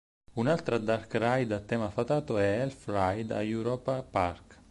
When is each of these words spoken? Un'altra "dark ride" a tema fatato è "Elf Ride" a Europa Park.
Un'altra 0.33 0.79
"dark 0.79 1.13
ride" 1.13 1.53
a 1.53 1.59
tema 1.59 1.91
fatato 1.91 2.39
è 2.39 2.59
"Elf 2.61 2.87
Ride" 2.87 3.35
a 3.35 3.43
Europa 3.43 4.01
Park. 4.01 4.57